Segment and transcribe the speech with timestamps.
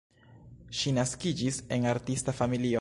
[0.79, 2.69] Ŝi naskiĝis en artista familio.